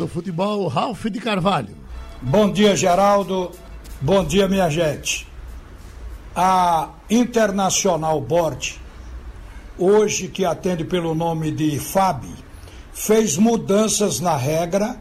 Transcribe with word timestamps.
do 0.00 0.08
futebol, 0.08 0.66
Ralf 0.66 1.04
de 1.04 1.20
Carvalho. 1.20 1.76
Bom 2.22 2.50
dia, 2.50 2.74
Geraldo. 2.74 3.50
Bom 4.00 4.24
dia, 4.24 4.48
minha 4.48 4.70
gente. 4.70 5.28
A 6.34 6.88
Internacional 7.10 8.18
Board, 8.18 8.80
hoje 9.76 10.28
que 10.28 10.42
atende 10.42 10.84
pelo 10.84 11.14
nome 11.14 11.50
de 11.50 11.78
FAB, 11.78 12.24
fez 12.94 13.36
mudanças 13.36 14.20
na 14.20 14.34
regra 14.36 14.98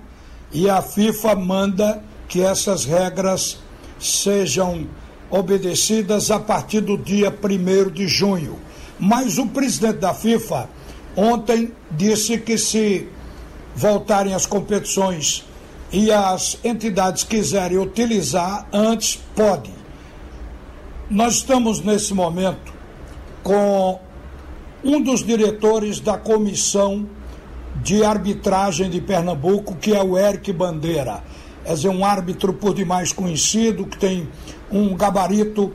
e 0.51 0.70
a 0.70 0.81
FIFA 0.81 1.36
manda 1.36 2.04
que 2.27 2.41
essas 2.41 2.84
regras 2.84 3.57
sejam 4.02 4.86
obedecidas 5.29 6.29
a 6.29 6.39
partir 6.39 6.81
do 6.81 6.97
dia 6.97 7.29
1 7.31 7.89
de 7.89 8.05
junho. 8.05 8.59
Mas 9.00 9.38
o 9.38 9.47
presidente 9.47 10.00
da 10.00 10.13
FIFA 10.13 10.70
ontem 11.16 11.71
disse 11.89 12.38
que 12.38 12.57
se 12.57 13.07
voltarem 13.80 14.34
as 14.34 14.46
competições 14.46 15.46
e 15.89 16.11
as 16.11 16.57
entidades 16.65 17.24
quiserem 17.24 17.78
utilizar 17.78 18.68
antes, 18.74 19.21
pode. 19.33 19.71
Nós 21.10 21.36
estamos 21.36 21.79
nesse 21.79 22.14
momento 22.14 22.73
com 23.42 23.97
um 24.84 25.01
dos 25.01 25.23
diretores 25.23 26.01
da 26.01 26.18
comissão 26.18 27.07
de 27.82 28.04
arbitragem 28.04 28.89
de 28.89 29.00
Pernambuco, 29.00 29.75
que 29.78 29.96
é 29.96 30.04
o 30.04 30.18
Eric 30.18 30.51
Bandeira. 30.51 31.23
É 31.65 31.89
um 31.89 32.03
árbitro 32.03 32.52
por 32.52 32.73
demais 32.73 33.14
conhecido, 33.14 33.86
que 33.86 33.98
tem 33.98 34.28
um 34.70 34.94
gabarito 34.94 35.72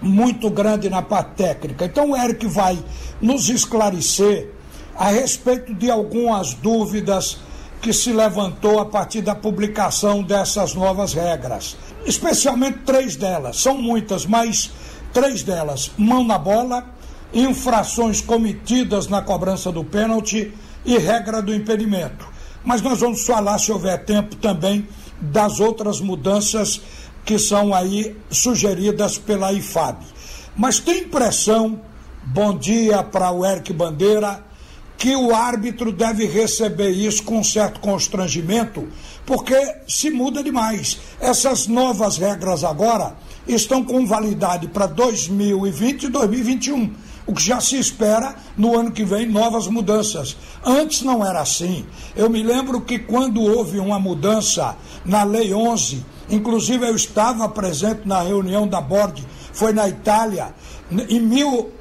muito 0.00 0.48
grande 0.48 0.88
na 0.88 1.02
parte 1.02 1.34
técnica. 1.34 1.86
Então 1.86 2.12
o 2.12 2.16
Eric 2.16 2.46
vai 2.46 2.78
nos 3.20 3.48
esclarecer 3.48 4.52
a 4.96 5.10
respeito 5.10 5.74
de 5.74 5.90
algumas 5.90 6.54
dúvidas 6.54 7.38
que 7.80 7.92
se 7.92 8.12
levantou 8.12 8.80
a 8.80 8.86
partir 8.86 9.20
da 9.20 9.34
publicação 9.34 10.22
dessas 10.22 10.74
novas 10.74 11.12
regras. 11.12 11.76
Especialmente 12.04 12.78
três 12.80 13.16
delas, 13.16 13.58
são 13.58 13.76
muitas, 13.76 14.24
mas 14.26 14.70
três 15.12 15.42
delas: 15.42 15.90
mão 15.96 16.24
na 16.24 16.38
bola, 16.38 16.84
infrações 17.32 18.20
cometidas 18.20 19.08
na 19.08 19.22
cobrança 19.22 19.70
do 19.70 19.84
pênalti 19.84 20.52
e 20.84 20.98
regra 20.98 21.42
do 21.42 21.54
impedimento. 21.54 22.26
Mas 22.64 22.82
nós 22.82 22.98
vamos 22.98 23.24
falar, 23.24 23.58
se 23.58 23.70
houver 23.70 24.04
tempo, 24.04 24.34
também 24.36 24.88
das 25.20 25.60
outras 25.60 26.00
mudanças 26.00 26.80
que 27.24 27.38
são 27.38 27.74
aí 27.74 28.16
sugeridas 28.30 29.18
pela 29.18 29.52
IFAB. 29.52 29.98
Mas 30.56 30.78
tem 30.78 31.02
impressão, 31.02 31.80
bom 32.24 32.56
dia 32.56 33.02
para 33.02 33.30
o 33.30 33.44
Eric 33.44 33.72
Bandeira, 33.72 34.44
que 34.96 35.14
o 35.14 35.34
árbitro 35.34 35.92
deve 35.92 36.26
receber 36.26 36.90
isso 36.90 37.22
com 37.22 37.42
certo 37.44 37.80
constrangimento, 37.80 38.88
porque 39.24 39.56
se 39.86 40.10
muda 40.10 40.42
demais. 40.42 40.98
Essas 41.20 41.66
novas 41.66 42.16
regras 42.16 42.64
agora 42.64 43.16
estão 43.46 43.84
com 43.84 44.06
validade 44.06 44.68
para 44.68 44.86
2020 44.86 46.04
e 46.04 46.08
2021. 46.08 46.94
O 47.26 47.34
que 47.34 47.42
já 47.42 47.60
se 47.60 47.76
espera 47.76 48.36
no 48.56 48.78
ano 48.78 48.92
que 48.92 49.04
vem 49.04 49.26
novas 49.26 49.66
mudanças. 49.66 50.36
Antes 50.64 51.02
não 51.02 51.26
era 51.26 51.40
assim. 51.40 51.84
Eu 52.14 52.30
me 52.30 52.40
lembro 52.42 52.80
que 52.80 53.00
quando 53.00 53.42
houve 53.42 53.80
uma 53.80 53.98
mudança 53.98 54.76
na 55.04 55.24
Lei 55.24 55.52
11, 55.52 56.06
inclusive 56.30 56.86
eu 56.86 56.94
estava 56.94 57.48
presente 57.48 58.02
na 58.06 58.22
reunião 58.22 58.66
da 58.66 58.80
Board, 58.80 59.26
foi 59.52 59.72
na 59.72 59.88
Itália, 59.88 60.54
em 61.08 61.20
mil, 61.20 61.72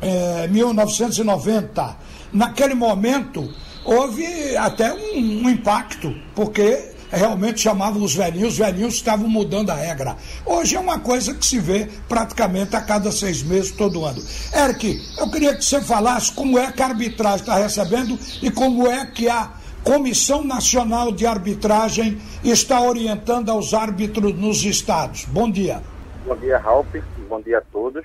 é, 0.00 0.48
1990 0.48 2.04
naquele 2.34 2.74
momento 2.74 3.48
houve 3.84 4.56
até 4.56 4.92
um, 4.92 5.44
um 5.44 5.50
impacto, 5.50 6.14
porque 6.34 6.92
realmente 7.10 7.60
chamavam 7.60 8.02
os 8.02 8.14
velhinhos, 8.14 8.54
os 8.54 8.58
velhinhos 8.58 8.94
estavam 8.94 9.28
mudando 9.28 9.70
a 9.70 9.74
regra. 9.74 10.16
Hoje 10.44 10.74
é 10.74 10.80
uma 10.80 10.98
coisa 10.98 11.32
que 11.34 11.46
se 11.46 11.60
vê 11.60 11.88
praticamente 12.08 12.74
a 12.74 12.80
cada 12.80 13.12
seis 13.12 13.42
meses, 13.42 13.70
todo 13.70 14.04
ano. 14.04 14.20
Eric, 14.52 15.00
eu 15.18 15.30
queria 15.30 15.54
que 15.54 15.64
você 15.64 15.80
falasse 15.80 16.32
como 16.32 16.58
é 16.58 16.72
que 16.72 16.82
a 16.82 16.86
arbitragem 16.86 17.40
está 17.40 17.54
recebendo 17.54 18.18
e 18.42 18.50
como 18.50 18.86
é 18.88 19.06
que 19.06 19.28
a 19.28 19.52
Comissão 19.84 20.42
Nacional 20.42 21.12
de 21.12 21.26
Arbitragem 21.26 22.18
está 22.42 22.80
orientando 22.80 23.50
aos 23.50 23.74
árbitros 23.74 24.34
nos 24.34 24.64
estados. 24.64 25.26
Bom 25.26 25.50
dia. 25.50 25.82
Bom 26.26 26.34
dia, 26.36 26.56
Ralf. 26.56 26.88
Bom 27.28 27.40
dia 27.42 27.58
a 27.58 27.60
todos. 27.60 28.02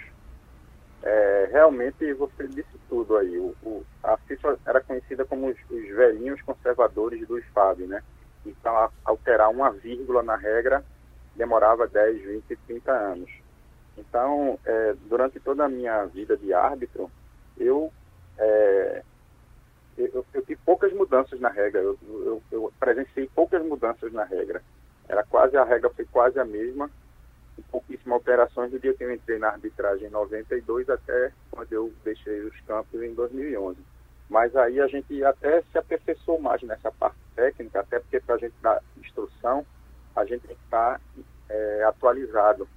É, 1.01 1.49
realmente 1.53 2.13
você 2.15 2.45
disse 2.49 2.78
tudo 2.89 3.17
aí. 3.17 3.37
O, 3.37 3.55
o, 3.63 3.85
a 4.03 4.17
FIFA 4.17 4.57
era 4.65 4.81
conhecida 4.81 5.23
como 5.23 5.47
os, 5.47 5.57
os 5.69 5.87
velhinhos 5.95 6.41
conservadores 6.41 7.25
do 7.27 7.39
SFAB, 7.39 7.87
né? 7.87 8.03
Então, 8.45 8.75
a, 8.75 8.89
alterar 9.05 9.49
uma 9.49 9.71
vírgula 9.71 10.23
na 10.23 10.35
regra 10.35 10.83
demorava 11.35 11.87
10, 11.87 12.21
20, 12.21 12.55
30 12.67 12.91
anos. 12.91 13.31
Então, 13.97 14.59
é, 14.65 14.95
durante 15.07 15.39
toda 15.39 15.65
a 15.65 15.69
minha 15.69 16.05
vida 16.05 16.35
de 16.35 16.53
árbitro, 16.53 17.11
eu, 17.57 17.91
é, 18.37 19.03
eu, 19.97 20.25
eu, 20.33 20.41
tive 20.41 20.59
poucas 20.65 20.91
mudanças 20.93 21.39
na 21.39 21.49
regra. 21.49 21.81
Eu, 21.81 21.97
eu, 22.07 22.43
eu 22.51 22.73
presenciei 22.79 23.29
poucas 23.33 23.63
mudanças 23.63 24.11
na 24.11 24.23
regra. 24.23 24.61
Era 25.07 25.23
quase 25.23 25.57
a 25.57 25.63
regra 25.63 25.89
foi 25.89 26.05
quase 26.05 26.39
a 26.39 26.45
mesma 26.45 26.89
pouquíssimas 27.71 28.19
alterações 28.19 28.71
do 28.71 28.79
dia 28.79 28.93
que 28.93 29.03
eu 29.03 29.13
entrei 29.13 29.39
na 29.39 29.49
arbitragem 29.49 30.07
em 30.07 30.11
92 30.11 30.89
até 30.89 31.31
quando 31.51 31.71
eu 31.71 31.91
deixei 32.03 32.41
os 32.41 32.59
campos 32.61 33.01
em 33.01 33.13
2011. 33.13 33.77
Mas 34.29 34.55
aí 34.55 34.79
a 34.79 34.87
gente 34.87 35.23
até 35.23 35.61
se 35.63 35.77
aperfeiçoou 35.77 36.39
mais 36.39 36.61
nessa 36.61 36.91
parte 36.91 37.17
técnica, 37.35 37.79
até 37.79 37.99
porque 37.99 38.19
para 38.19 38.35
a 38.35 38.37
gente 38.37 38.53
dar 38.61 38.81
instrução, 38.97 39.65
a 40.15 40.23
gente 40.25 40.45
tem 40.45 40.55
que 40.55 40.63
estar 40.63 41.01
é, 41.49 41.83
atualizado. 41.83 42.67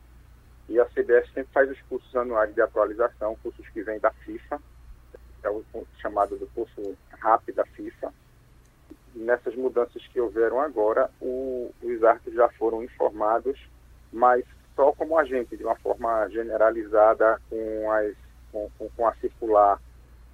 E 0.68 0.80
a 0.80 0.86
CBS 0.86 1.30
sempre 1.34 1.52
faz 1.52 1.70
os 1.70 1.80
cursos 1.82 2.14
anuais 2.16 2.54
de 2.54 2.62
atualização, 2.62 3.36
cursos 3.42 3.68
que 3.68 3.82
vêm 3.82 3.98
da 3.98 4.10
FIFA, 4.10 4.60
é 5.42 5.50
o 5.50 5.64
chamado 5.98 6.36
do 6.36 6.46
curso 6.48 6.96
RAP 7.10 7.50
da 7.54 7.64
FIFA. 7.66 8.12
nessas 9.14 9.54
mudanças 9.54 10.06
que 10.06 10.20
houveram 10.20 10.60
agora, 10.60 11.10
o, 11.20 11.70
os 11.82 12.02
árbitros 12.02 12.34
já 12.34 12.48
foram 12.50 12.82
informados, 12.82 13.58
mas 14.10 14.44
só 14.74 14.92
como 14.92 15.18
agente, 15.18 15.56
de 15.56 15.64
uma 15.64 15.76
forma 15.76 16.28
generalizada, 16.28 17.40
com, 17.48 17.90
as, 17.92 18.14
com, 18.50 18.70
com 18.96 19.06
a 19.06 19.14
circular 19.14 19.80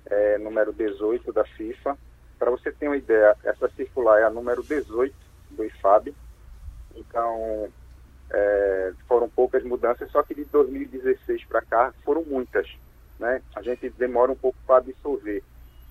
é, 0.06 0.38
número 0.38 0.72
18 0.72 1.32
da 1.32 1.44
FIFA. 1.44 1.96
Para 2.38 2.50
você 2.50 2.70
ter 2.70 2.86
uma 2.86 2.96
ideia, 2.96 3.36
essa 3.44 3.68
circular 3.70 4.20
é 4.20 4.24
a 4.24 4.30
número 4.30 4.62
18 4.62 5.14
do 5.50 5.64
IFAB. 5.64 6.14
Então, 6.94 7.68
é, 8.30 8.92
foram 9.06 9.28
poucas 9.28 9.62
mudanças, 9.64 10.10
só 10.10 10.22
que 10.22 10.34
de 10.34 10.44
2016 10.44 11.44
para 11.44 11.62
cá 11.62 11.92
foram 12.04 12.22
muitas. 12.24 12.68
Né? 13.18 13.42
A 13.56 13.62
gente 13.62 13.90
demora 13.90 14.30
um 14.30 14.36
pouco 14.36 14.58
para 14.66 14.76
absorver. 14.76 15.42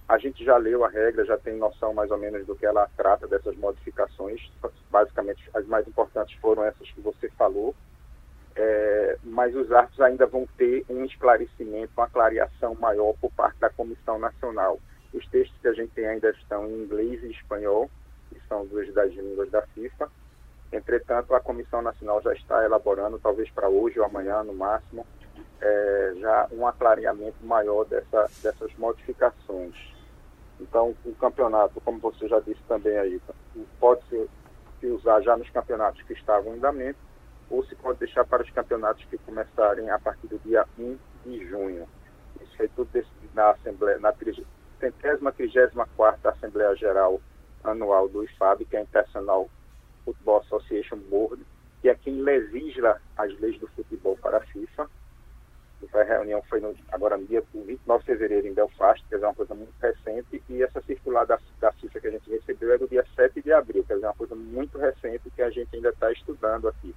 A 0.07 0.17
gente 0.17 0.45
já 0.45 0.55
leu 0.55 0.85
a 0.85 0.89
regra, 0.89 1.25
já 1.25 1.37
tem 1.37 1.57
noção 1.57 1.93
mais 1.93 2.09
ou 2.11 2.17
menos 2.17 2.45
do 2.45 2.55
que 2.55 2.65
ela 2.65 2.89
trata 2.95 3.27
dessas 3.27 3.57
modificações. 3.57 4.49
Basicamente, 4.89 5.49
as 5.53 5.65
mais 5.67 5.85
importantes 5.85 6.37
foram 6.39 6.63
essas 6.63 6.89
que 6.89 7.01
você 7.01 7.29
falou 7.31 7.75
é, 8.57 9.17
mas 9.23 9.55
os 9.55 9.71
árbitros 9.71 10.01
ainda 10.01 10.25
vão 10.25 10.47
ter 10.57 10.83
um 10.89 11.05
esclarecimento, 11.05 11.93
uma 11.95 12.09
clareação 12.09 12.73
maior 12.75 13.13
por 13.21 13.31
parte 13.31 13.59
da 13.59 13.69
Comissão 13.69 14.17
Nacional. 14.17 14.79
Os 15.13 15.25
textos 15.27 15.55
que 15.61 15.67
a 15.67 15.73
gente 15.73 15.91
tem 15.91 16.07
ainda 16.07 16.31
estão 16.31 16.65
em 16.65 16.83
inglês 16.83 17.23
e 17.23 17.31
espanhol, 17.31 17.89
que 18.29 18.39
são 18.47 18.65
duas 18.65 18.91
das 18.93 19.13
línguas 19.13 19.49
da 19.51 19.61
FIFA. 19.61 20.09
Entretanto, 20.73 21.35
a 21.35 21.39
Comissão 21.39 21.83
Nacional 21.83 22.21
já 22.23 22.33
está 22.33 22.65
elaborando, 22.65 23.19
talvez 23.19 23.49
para 23.51 23.69
hoje 23.69 23.99
ou 23.99 24.05
amanhã, 24.05 24.43
no 24.43 24.53
máximo, 24.53 25.05
é, 25.61 26.13
já 26.17 26.47
um 26.51 26.65
aclareamento 26.65 27.45
maior 27.45 27.85
dessa, 27.85 28.27
dessas 28.41 28.75
modificações. 28.75 29.75
Então, 30.59 30.95
o 31.05 31.13
campeonato, 31.13 31.79
como 31.81 31.99
você 31.99 32.27
já 32.27 32.39
disse 32.39 32.61
também 32.67 32.97
aí, 32.97 33.21
pode 33.79 34.03
ser 34.09 34.27
se 34.79 34.87
usar 34.87 35.21
já 35.21 35.37
nos 35.37 35.49
campeonatos 35.51 36.01
que 36.01 36.13
estavam 36.13 36.53
em 36.53 36.57
andamento, 36.57 37.06
ou 37.49 37.63
se 37.65 37.75
pode 37.75 37.99
deixar 37.99 38.25
para 38.25 38.43
os 38.43 38.49
campeonatos 38.49 39.05
que 39.05 39.17
começarem 39.19 39.89
a 39.89 39.99
partir 39.99 40.27
do 40.27 40.39
dia 40.39 40.65
1 40.77 40.97
de 41.25 41.45
junho. 41.47 41.87
Isso 42.41 42.55
foi 42.57 42.67
tudo 42.69 42.89
decidido 42.91 43.31
na 43.33 43.51
Assembleia, 43.51 43.99
na 43.99 44.13
centésima, 44.79 45.31
trigésima 45.31 45.87
quarta 45.95 46.29
Assembleia 46.29 46.75
Geral 46.75 47.21
Anual 47.63 48.07
do 48.07 48.23
IFAB, 48.23 48.65
que 48.65 48.75
é 48.75 48.79
a 48.79 48.83
International 48.83 49.49
Football 50.05 50.41
Association 50.41 50.97
Board, 51.09 51.43
que 51.81 51.89
é 51.89 51.95
quem 51.95 52.21
legisla 52.21 53.01
as 53.17 53.37
leis 53.39 53.59
do 53.59 53.67
futebol 53.67 54.17
para 54.17 54.37
a 54.37 54.41
FIFA. 54.41 54.89
A 55.93 56.03
reunião 56.03 56.41
foi 56.43 56.59
no, 56.59 56.75
agora 56.91 57.17
no 57.17 57.25
dia 57.25 57.43
29 57.53 57.99
de 57.99 58.05
fevereiro 58.05 58.47
em 58.47 58.53
Belfast, 58.53 59.03
que 59.07 59.15
é 59.15 59.17
uma 59.17 59.33
coisa 59.33 59.53
muito 59.53 59.73
recente, 59.79 60.41
e 60.49 60.63
essa 60.63 60.81
circular 60.81 61.25
da, 61.25 61.39
da 61.59 61.71
FIFA 61.73 61.99
que 61.99 62.07
a 62.07 62.11
gente 62.11 62.29
recebeu 62.29 62.73
é 62.73 62.77
do 62.77 62.87
dia 62.87 63.05
7 63.15 63.41
de 63.41 63.51
abril, 63.51 63.83
que 63.83 63.93
é 63.93 63.97
uma 63.97 64.13
coisa 64.13 64.35
muito 64.35 64.77
recente 64.77 65.29
que 65.29 65.41
a 65.41 65.49
gente 65.49 65.75
ainda 65.75 65.89
está 65.89 66.11
estudando 66.11 66.67
aqui. 66.67 66.95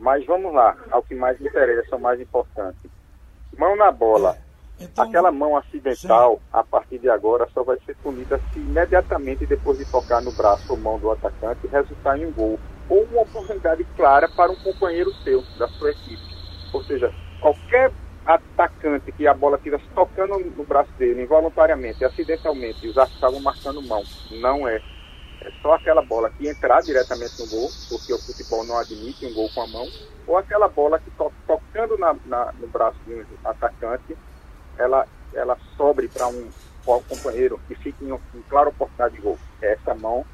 Mas 0.00 0.24
vamos 0.24 0.52
lá, 0.54 0.74
ao 0.90 1.02
que 1.02 1.14
mais 1.14 1.38
interessa, 1.38 1.94
o 1.94 2.00
mais 2.00 2.18
importante. 2.18 2.90
Mão 3.56 3.76
na 3.76 3.92
bola. 3.92 4.38
Então, 4.80 5.04
Aquela 5.04 5.30
mão 5.30 5.54
acidental, 5.58 6.36
sim. 6.36 6.42
a 6.50 6.64
partir 6.64 6.98
de 6.98 7.10
agora, 7.10 7.46
só 7.52 7.62
vai 7.62 7.78
ser 7.84 7.94
punida 7.96 8.40
se 8.50 8.58
imediatamente 8.58 9.44
depois 9.44 9.76
de 9.76 9.84
tocar 9.84 10.22
no 10.22 10.32
braço 10.32 10.72
ou 10.72 10.78
mão 10.78 10.98
do 10.98 11.10
atacante 11.10 11.66
resultar 11.66 12.18
em 12.18 12.24
um 12.24 12.32
gol 12.32 12.58
ou 12.88 13.04
uma 13.04 13.20
oportunidade 13.20 13.84
clara 13.94 14.26
para 14.26 14.50
um 14.50 14.56
companheiro 14.56 15.12
seu, 15.22 15.44
da 15.58 15.68
sua 15.68 15.90
equipe. 15.90 16.22
Ou 16.72 16.82
seja, 16.84 17.12
qualquer 17.42 17.92
atacante 18.24 19.12
que 19.12 19.26
a 19.26 19.34
bola 19.34 19.58
estivesse 19.58 19.84
tocando 19.94 20.38
no 20.38 20.64
braço 20.64 20.90
dele 20.92 21.22
involuntariamente, 21.22 22.02
acidentalmente, 22.02 22.86
e 22.86 22.88
os 22.88 22.96
estavam 22.96 23.40
marcando 23.40 23.82
mão, 23.82 24.02
não 24.30 24.66
é. 24.66 24.80
É 25.42 25.50
só 25.62 25.74
aquela 25.74 26.02
bola 26.02 26.30
que 26.30 26.48
entrar 26.48 26.82
diretamente 26.82 27.40
no 27.40 27.46
gol, 27.48 27.70
porque 27.88 28.12
o 28.12 28.18
futebol 28.18 28.64
não 28.64 28.76
admite 28.76 29.24
um 29.24 29.32
gol 29.32 29.50
com 29.54 29.62
a 29.62 29.66
mão, 29.66 29.88
ou 30.26 30.36
aquela 30.36 30.68
bola 30.68 30.98
que 30.98 31.10
to 31.12 31.32
tocando 31.46 31.96
na, 31.96 32.14
na, 32.26 32.52
no 32.52 32.66
braço 32.68 32.98
de 33.06 33.14
um 33.14 33.24
atacante 33.42 34.16
ela, 34.76 35.06
ela 35.32 35.56
sobre 35.76 36.08
para 36.08 36.26
um, 36.28 36.50
um 36.86 37.02
companheiro 37.02 37.60
que 37.66 37.74
fique 37.76 38.04
em, 38.04 38.12
em 38.12 38.42
clara 38.48 38.68
oportunidade 38.68 39.14
de 39.14 39.22
gol. 39.22 39.38
Essa 39.62 39.94
mão 39.94 40.24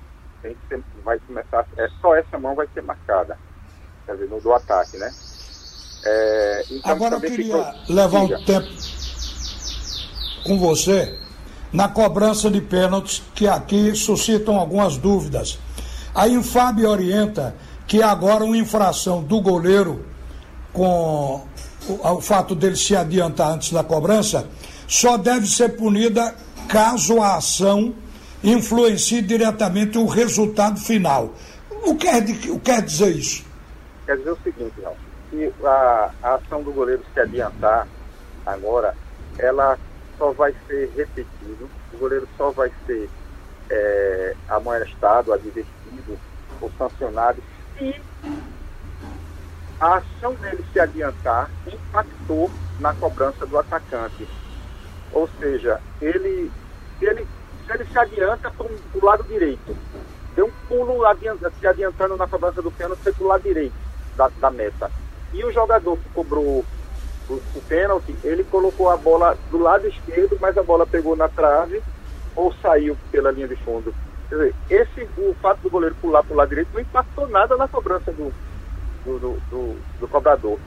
tem 0.42 0.54
que 0.54 0.66
ser, 0.68 0.82
vai 1.04 1.18
começar, 1.20 1.66
é 1.76 1.88
só 2.00 2.14
essa 2.14 2.38
mão 2.38 2.54
vai 2.54 2.68
ser 2.74 2.82
marcada, 2.82 3.38
quer 4.04 4.12
dizer, 4.12 4.28
no 4.28 4.40
do 4.40 4.52
ataque, 4.52 4.96
né? 4.96 5.12
É, 6.04 6.64
então 6.70 6.92
Agora 6.92 7.16
eu 7.16 7.20
queria 7.20 7.64
ficou... 7.72 7.94
levar 7.94 8.20
um 8.20 8.44
tempo 8.44 8.68
com 10.44 10.58
você 10.58 11.18
na 11.72 11.88
cobrança 11.88 12.50
de 12.50 12.60
pênaltis, 12.60 13.22
que 13.34 13.46
aqui 13.46 13.94
suscitam 13.94 14.56
algumas 14.58 14.96
dúvidas. 14.96 15.58
A 16.14 16.28
Infab 16.28 16.84
orienta 16.84 17.54
que 17.86 18.02
agora 18.02 18.44
uma 18.44 18.56
infração 18.56 19.22
do 19.22 19.40
goleiro 19.40 20.04
com 20.72 21.46
o, 21.88 22.20
fato 22.20 22.54
dele 22.54 22.76
se 22.76 22.96
adiantar 22.96 23.52
antes 23.52 23.72
da 23.72 23.82
cobrança, 23.84 24.46
só 24.86 25.16
deve 25.16 25.46
ser 25.46 25.76
punida 25.76 26.34
caso 26.68 27.20
a 27.22 27.36
ação 27.36 27.94
influencie 28.42 29.22
diretamente 29.22 29.98
o 29.98 30.06
resultado 30.06 30.78
final. 30.78 31.32
O 31.84 31.94
que, 31.94 32.08
é 32.08 32.20
de, 32.20 32.50
o 32.50 32.58
que 32.58 32.72
quer 32.72 32.82
dizer 32.82 33.14
isso? 33.14 33.44
Quer 34.04 34.16
dizer 34.18 34.30
o 34.30 34.38
seguinte, 34.42 34.74
Ralf, 34.82 34.96
se 35.30 35.52
a, 35.64 36.10
a 36.22 36.34
ação 36.34 36.62
do 36.62 36.72
goleiro 36.72 37.02
se 37.12 37.20
adiantar 37.20 37.86
agora, 38.44 38.94
ela 39.38 39.78
só 40.18 40.32
vai 40.32 40.54
ser 40.66 40.90
repetido, 40.96 41.68
o 41.92 41.98
goleiro 41.98 42.28
só 42.36 42.50
vai 42.50 42.70
ser 42.86 43.08
é, 43.70 44.34
advertido 44.48 46.18
ou 46.60 46.70
sancionado 46.78 47.42
se 47.76 47.94
a 49.80 49.96
ação 49.96 50.34
dele 50.34 50.64
se 50.72 50.80
adiantar 50.80 51.50
impactou 51.66 52.50
na 52.80 52.94
cobrança 52.94 53.46
do 53.46 53.58
atacante. 53.58 54.26
Ou 55.12 55.28
seja, 55.38 55.80
ele, 56.00 56.50
ele, 57.00 57.26
se 57.66 57.72
ele 57.72 57.84
se 57.84 57.98
adianta 57.98 58.50
para 58.50 58.66
o 58.66 59.04
lado 59.04 59.24
direito, 59.24 59.76
deu 60.34 60.46
um 60.46 60.52
pulo 60.68 61.04
adianta, 61.06 61.52
se 61.60 61.66
adiantando 61.66 62.16
na 62.16 62.26
cobrança 62.26 62.62
do 62.62 62.70
pênalti 62.70 63.02
para 63.02 63.24
o 63.24 63.26
lado 63.26 63.42
direito 63.42 63.74
da, 64.16 64.28
da 64.40 64.50
meta. 64.50 64.90
E 65.32 65.44
o 65.44 65.52
jogador 65.52 65.96
que 65.98 66.08
cobrou 66.10 66.64
o, 67.28 67.34
o 67.34 67.62
pênalti, 67.68 68.14
ele 68.22 68.44
colocou 68.44 68.90
a 68.90 68.96
bola 68.96 69.36
do 69.50 69.58
lado 69.58 69.86
esquerdo, 69.86 70.38
mas 70.40 70.56
a 70.56 70.62
bola 70.62 70.86
pegou 70.86 71.16
na 71.16 71.28
trave 71.28 71.82
ou 72.34 72.52
saiu 72.54 72.96
pela 73.10 73.30
linha 73.30 73.48
de 73.48 73.56
fundo. 73.56 73.94
Quer 74.28 74.34
dizer, 74.34 74.54
esse, 74.70 75.08
o 75.18 75.34
fato 75.40 75.60
do 75.60 75.70
goleiro 75.70 75.94
pular 76.00 76.22
para 76.22 76.34
o 76.34 76.36
lado 76.36 76.48
direito 76.48 76.70
não 76.72 76.80
impactou 76.80 77.28
nada 77.28 77.56
na 77.56 77.68
cobrança 77.68 78.12
do, 78.12 78.32
do, 79.04 79.18
do, 79.18 79.40
do, 79.50 79.76
do 80.00 80.08
cobrador. 80.08 80.58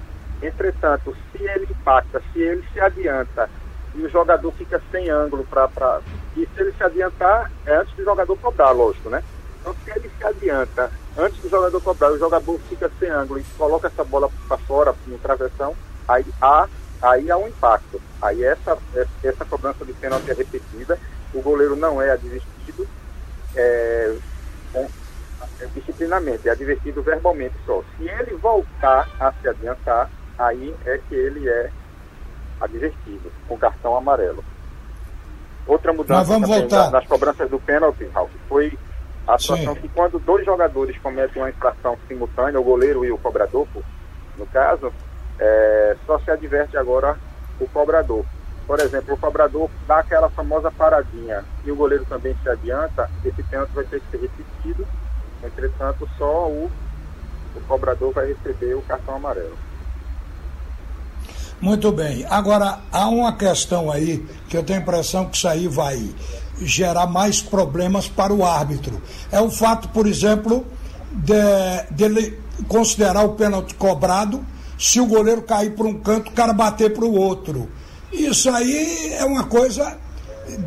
Entretanto, 0.41 1.15
se 1.31 1.43
ele 1.43 1.67
impacta, 1.69 2.21
se 2.31 2.39
ele 2.39 2.63
se 2.73 2.79
adianta 2.79 3.49
e 3.95 4.01
o 4.01 4.09
jogador 4.09 4.51
fica 4.53 4.81
sem 4.91 5.09
ângulo 5.09 5.45
para. 5.45 6.01
E 6.37 6.45
se 6.45 6.61
ele 6.61 6.71
se 6.71 6.83
adiantar, 6.83 7.51
é 7.65 7.75
antes 7.75 7.93
do 7.95 8.03
jogador 8.03 8.37
cobrar, 8.37 8.71
lógico, 8.71 9.09
né? 9.09 9.23
Então, 9.59 9.75
se 9.83 9.91
ele 9.91 10.09
se 10.17 10.23
adianta 10.23 10.89
antes 11.17 11.41
do 11.41 11.49
jogador 11.49 11.81
cobrar, 11.81 12.11
o 12.11 12.17
jogador 12.17 12.59
fica 12.69 12.89
sem 12.99 13.09
ângulo 13.09 13.39
e 13.39 13.43
coloca 13.57 13.87
essa 13.87 14.03
bola 14.03 14.29
para 14.47 14.57
fora, 14.59 14.95
no 15.05 15.17
travessão, 15.17 15.75
aí 16.09 16.25
há, 16.41 16.67
aí 17.01 17.31
há 17.31 17.37
um 17.37 17.47
impacto. 17.47 18.01
Aí 18.21 18.43
essa, 18.43 18.77
essa 19.23 19.45
cobrança 19.45 19.85
de 19.85 19.93
pênalti 19.93 20.29
é 20.29 20.33
repetida, 20.33 20.99
o 21.33 21.41
goleiro 21.41 21.75
não 21.75 22.01
é 22.01 22.09
advertido, 22.09 22.87
é, 23.55 24.17
é 24.73 25.65
disciplinamento, 25.73 26.47
é 26.47 26.51
advertido 26.51 27.01
verbalmente 27.01 27.55
só. 27.65 27.81
Se 27.95 28.09
ele 28.09 28.35
voltar 28.35 29.07
a 29.19 29.31
se 29.33 29.47
adiantar, 29.47 30.09
aí 30.37 30.75
é 30.85 30.97
que 30.97 31.15
ele 31.15 31.47
é 31.47 31.69
advertido, 32.59 33.31
com 33.47 33.57
cartão 33.57 33.95
amarelo. 33.95 34.43
Outra 35.67 35.93
mudança 35.93 36.39
nas 36.89 37.05
cobranças 37.05 37.49
do 37.49 37.59
pênalti, 37.59 38.03
Ralf, 38.13 38.31
foi 38.49 38.77
a 39.27 39.37
situação 39.37 39.75
Sim. 39.75 39.81
que 39.81 39.89
quando 39.89 40.17
dois 40.19 40.43
jogadores 40.43 40.97
cometem 40.97 41.41
uma 41.41 41.49
infração 41.49 41.95
simultânea, 42.07 42.59
o 42.59 42.63
goleiro 42.63 43.05
e 43.05 43.11
o 43.11 43.17
cobrador, 43.19 43.67
no 44.35 44.47
caso, 44.47 44.91
é, 45.39 45.95
só 46.05 46.19
se 46.19 46.29
adverte 46.31 46.77
agora 46.77 47.17
o 47.59 47.67
cobrador. 47.67 48.25
Por 48.67 48.79
exemplo, 48.79 49.15
o 49.15 49.17
cobrador 49.17 49.69
dá 49.87 49.99
aquela 49.99 50.29
famosa 50.29 50.69
paradinha 50.69 51.43
e 51.65 51.71
o 51.71 51.75
goleiro 51.75 52.05
também 52.05 52.35
se 52.43 52.49
adianta, 52.49 53.09
esse 53.25 53.41
pênalti 53.43 53.71
vai 53.71 53.85
ter 53.85 53.99
que 54.01 54.11
ser 54.11 54.21
repetido 54.21 54.87
Entretanto, 55.43 56.07
só 56.17 56.47
o, 56.47 56.69
o 57.55 57.61
cobrador 57.67 58.13
vai 58.13 58.27
receber 58.27 58.75
o 58.75 58.81
cartão 58.81 59.15
amarelo. 59.15 59.57
Muito 61.61 61.91
bem. 61.91 62.25
Agora, 62.29 62.79
há 62.91 63.07
uma 63.09 63.33
questão 63.35 63.91
aí 63.91 64.25
que 64.47 64.55
eu 64.55 64.63
tenho 64.63 64.79
a 64.79 64.81
impressão 64.81 65.25
que 65.25 65.37
isso 65.37 65.47
aí 65.47 65.67
vai 65.67 66.09
gerar 66.61 67.07
mais 67.07 67.41
problemas 67.41 68.07
para 68.07 68.33
o 68.33 68.45
árbitro. 68.45 69.01
É 69.31 69.41
o 69.41 69.49
fato, 69.49 69.89
por 69.89 70.07
exemplo, 70.07 70.65
de, 71.11 71.83
dele 71.91 72.39
considerar 72.67 73.23
o 73.23 73.33
pênalti 73.35 73.75
cobrado 73.75 74.45
se 74.79 75.01
o 75.01 75.05
goleiro 75.05 75.41
cair 75.41 75.75
para 75.75 75.85
um 75.85 75.99
canto, 75.99 76.31
o 76.31 76.33
cara 76.33 76.53
bater 76.53 76.93
para 76.93 77.03
o 77.03 77.13
outro. 77.13 77.69
Isso 78.13 78.49
aí 78.49 79.13
é 79.13 79.25
uma 79.25 79.43
coisa 79.43 79.97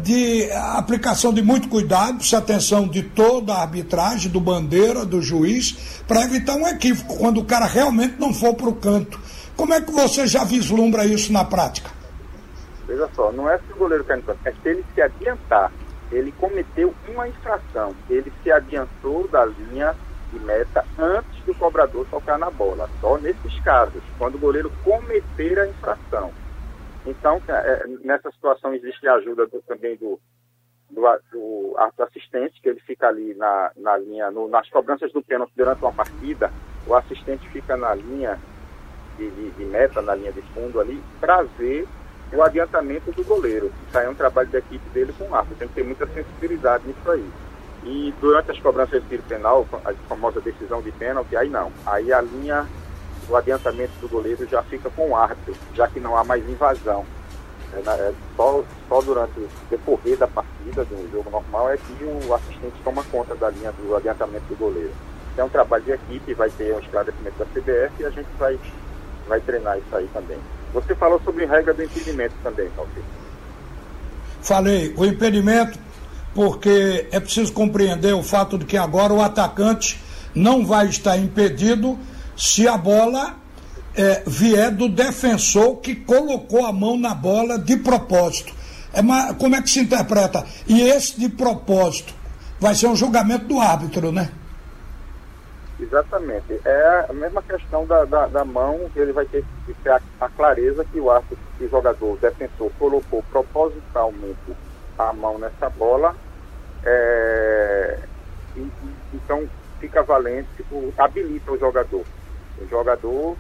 de 0.03 0.49
aplicação 0.53 1.33
de 1.33 1.43
muito 1.43 1.69
cuidado, 1.69 2.17
precisa 2.17 2.39
atenção 2.39 2.87
de 2.87 3.03
toda 3.03 3.55
a 3.55 3.63
arbitragem, 3.63 4.31
do 4.31 4.39
bandeira, 4.39 5.05
do 5.05 5.21
juiz, 5.23 6.03
para 6.07 6.23
evitar 6.23 6.55
um 6.55 6.69
equívoco, 6.69 7.17
quando 7.17 7.41
o 7.41 7.45
cara 7.45 7.67
realmente 7.67 8.17
não 8.19 8.33
for 8.33 8.55
para 8.55 8.69
o 8.69 8.75
canto. 8.75 9.19
Como 9.57 9.73
é 9.73 9.81
que 9.81 9.91
você 9.91 10.27
já 10.27 10.45
vislumbra 10.45 11.05
isso 11.07 11.33
na 11.33 11.45
prática? 11.45 11.91
Veja 12.87 13.09
só, 13.17 13.33
não 13.33 13.49
é 13.51 13.59
se 13.59 13.73
o 13.73 13.77
goleiro 13.77 14.05
cai 14.05 14.19
no 14.19 14.23
canto, 14.23 14.39
é 14.45 14.53
se 14.53 14.69
ele 14.69 14.85
se 14.95 15.01
adiantar. 15.01 15.73
Ele 16.13 16.31
cometeu 16.33 16.95
uma 17.09 17.27
infração, 17.27 17.95
ele 18.11 18.31
se 18.43 18.53
adiantou 18.53 19.27
da 19.29 19.47
linha 19.47 19.97
de 20.33 20.41
meta 20.41 20.85
antes 20.99 21.45
do 21.45 21.55
cobrador 21.55 22.07
tocar 22.11 22.39
na 22.39 22.51
bola. 22.51 22.89
Só 23.01 23.19
nesses 23.19 23.61
casos, 23.61 24.03
quando 24.19 24.37
o 24.37 24.39
goleiro 24.39 24.71
cometer 24.83 25.59
a 25.59 25.67
infração. 25.69 26.33
Então, 27.05 27.41
é, 27.49 27.53
é, 27.53 27.87
nessa 28.03 28.31
situação 28.31 28.75
existe 28.75 29.07
a 29.07 29.15
ajuda 29.15 29.47
do, 29.47 29.61
também 29.63 29.97
do, 29.97 30.19
do, 30.91 31.03
do 31.33 31.77
assistente, 32.03 32.61
que 32.61 32.69
ele 32.69 32.81
fica 32.81 33.09
ali 33.09 33.35
na, 33.35 33.73
na 33.77 33.97
linha, 33.99 34.31
no, 34.31 34.49
nas 34.49 34.69
cobranças 34.71 35.13
do 35.13 35.23
pênalti 35.23 35.53
durante 35.57 35.83
uma 35.83 35.93
partida, 35.93 36.51
o 36.87 36.95
assistente 36.95 37.49
fica 37.51 37.77
na 37.77 37.95
linha 37.95 38.39
de, 39.17 39.31
de, 39.31 39.51
de 39.51 39.65
meta, 39.65 40.01
na 40.01 40.15
linha 40.15 40.33
de 40.33 40.43
fundo 40.55 40.81
ali, 40.81 41.03
para 41.21 41.43
ver 41.43 41.87
o 42.33 42.43
adiantamento 42.43 43.13
do 43.13 43.25
goleiro. 43.25 43.71
Isso 43.89 43.99
aí 43.99 44.07
é 44.07 44.11
um 44.11 44.15
trabalho 44.15 44.49
da 44.49 44.59
equipe 44.59 44.89
dele 44.91 45.13
com 45.19 45.25
o 45.25 45.35
árbitro, 45.35 45.59
tem 45.59 45.69
que 45.69 45.75
ter 45.75 45.85
muita 45.85 46.07
sensibilidade 46.07 46.87
nisso 46.87 47.11
aí. 47.11 47.31
E 47.85 48.15
durante 48.21 48.51
as 48.51 48.61
cobranças 48.61 49.03
de 49.03 49.09
tiro 49.09 49.23
penal, 49.25 49.67
a 49.85 49.93
famosa 50.09 50.41
decisão 50.41 50.81
de 50.81 50.93
pênalti, 50.93 51.37
aí 51.37 51.49
não. 51.49 51.73
Aí 51.85 52.13
a 52.13 52.21
linha 52.21 52.67
o 53.29 53.37
adiantamento 53.37 53.93
do 54.01 54.09
goleiro 54.09 54.47
já 54.49 54.63
fica 54.65 54.91
com 54.91 55.11
o 55.11 55.17
árbitro, 55.17 55.55
já 55.75 55.89
que 55.89 56.01
não 56.01 56.17
há 56.17 56.25
mais 56.25 56.47
invasão. 56.49 57.05
É, 57.73 57.79
é, 57.79 58.13
só, 58.37 58.63
só 58.89 59.01
durante 59.01 59.41
o 59.41 59.49
decorrer 59.71 60.19
da 60.19 60.27
partida, 60.27 60.85
do 60.85 61.11
jogo 61.11 61.31
normal, 61.31 61.71
é 61.71 61.77
que 61.77 62.05
o 62.05 62.35
assistente 62.35 62.75
toma 62.85 63.03
conta 63.05 63.35
da 63.35 63.49
linha 63.51 63.73
do 63.73 63.97
adiantamento 63.97 64.45
do 64.49 64.57
goleiro. 64.57 64.93
É 65.37 65.43
um 65.43 65.49
trabalho 65.49 65.83
de 65.83 65.93
equipe, 65.93 66.35
vai 66.35 66.51
ter 66.51 66.75
um 66.75 66.81
esclarecimento 66.81 67.39
da 67.39 67.47
CBF 67.47 67.93
e 68.01 68.05
a 68.05 68.11
gente 68.11 68.29
vai, 68.39 68.59
vai 69.27 69.41
treinar 69.41 69.79
isso 69.79 69.97
aí 69.97 70.09
também. 70.13 70.39
Você 70.75 70.95
falou 70.95 71.21
sobre 71.25 71.47
regra 71.47 71.73
do 71.73 71.83
impedimento 71.83 72.35
também, 72.43 72.69
Calci. 72.77 73.03
Falei, 74.43 74.93
o 74.97 75.05
impedimento, 75.07 75.79
porque 76.35 77.09
é 77.11 77.21
preciso 77.21 77.53
compreender 77.53 78.15
o 78.15 78.23
fato 78.23 78.59
de 78.59 78.65
que 78.65 78.77
agora 78.77 79.13
o 79.13 79.23
atacante 79.23 80.01
não 80.35 80.65
vai 80.65 80.87
estar 80.87 81.17
impedido 81.17 81.99
se 82.37 82.67
a 82.67 82.77
bola 82.77 83.37
é, 83.95 84.23
vier 84.27 84.71
do 84.71 84.89
defensor 84.89 85.77
que 85.77 85.95
colocou 85.95 86.65
a 86.65 86.73
mão 86.73 86.99
na 86.99 87.15
bola 87.15 87.59
de 87.59 87.77
propósito. 87.77 88.55
É 88.93 89.01
uma, 89.01 89.35
como 89.35 89.57
é 89.57 89.63
que 89.63 89.71
se 89.71 89.81
interpreta? 89.81 90.45
E 90.67 90.83
esse 90.83 91.19
de 91.19 91.29
propósito 91.29 92.15
vai 92.61 92.75
ser 92.75 92.87
um 92.87 92.97
julgamento 92.97 93.47
do 93.47 93.61
árbitro, 93.61 94.13
né? 94.13 94.31
Exatamente. 95.81 96.61
É 96.65 97.07
a 97.09 97.13
mesma 97.13 97.43
questão 97.43 97.87
da, 97.87 98.05
da, 98.05 98.27
da 98.27 98.45
mão, 98.45 98.89
ele 98.95 99.13
vai 99.13 99.25
ter 99.27 99.45
que 99.67 99.75
ter 99.75 99.91
a, 99.91 100.01
a 100.21 100.29
clareza 100.29 100.85
que 100.85 101.01
o 101.01 101.11
árbitro, 101.11 101.39
que 101.59 101.65
o 101.65 101.69
jogador, 101.69 102.13
o 102.13 102.17
defensor, 102.17 102.71
colocou 102.79 103.23
propositalmente 103.31 104.57
a 104.99 105.13
mão 105.13 105.39
nessa 105.39 105.69
bola. 105.71 106.15
É, 106.85 107.99
e, 108.57 108.61
e, 108.61 108.95
então 109.15 109.49
fica 109.81 110.03
valente, 110.03 110.49
tipo, 110.57 110.93
habilita 110.97 111.53
o 111.53 111.59
jogador. 111.59 112.05
O 112.59 112.69
jogador 112.69 113.37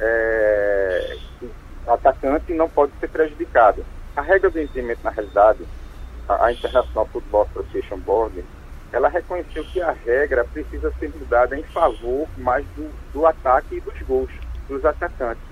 é, 0.00 1.16
atacante 1.86 2.52
não 2.52 2.68
pode 2.68 2.92
ser 3.00 3.08
prejudicado. 3.08 3.84
A 4.16 4.22
regra 4.22 4.50
do 4.50 4.60
impedimento, 4.60 5.00
na 5.04 5.10
realidade, 5.10 5.64
a, 6.28 6.46
a 6.46 6.52
International 6.52 7.06
Football 7.06 7.48
Association 7.50 7.98
Board, 7.98 8.44
ela 8.92 9.08
reconheceu 9.08 9.64
que 9.64 9.80
a 9.80 9.92
regra 9.92 10.44
precisa 10.44 10.92
ser 10.98 11.10
mudada 11.14 11.56
em 11.56 11.62
favor 11.64 12.26
mais 12.36 12.64
do, 12.68 12.90
do 13.12 13.26
ataque 13.26 13.76
e 13.76 13.80
dos 13.80 14.00
gols 14.02 14.32
dos 14.68 14.84
atacantes. 14.84 15.42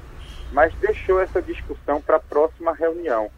Mas 0.52 0.72
deixou 0.76 1.20
essa 1.20 1.42
discussão 1.42 2.00
para 2.00 2.16
a 2.16 2.20
próxima 2.20 2.72
reunião. 2.72 3.30